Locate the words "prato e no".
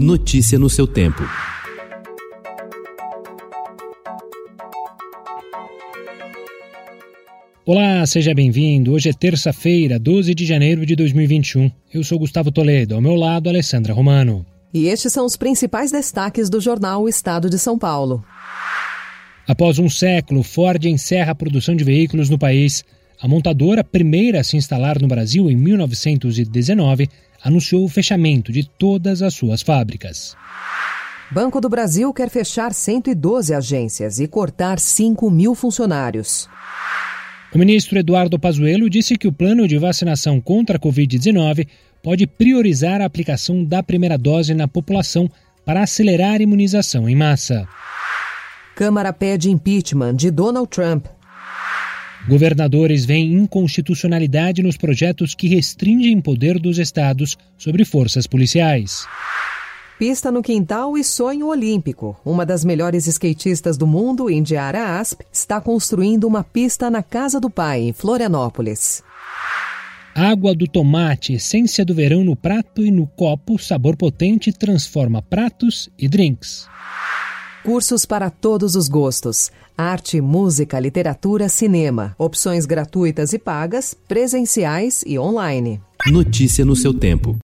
72.36-73.06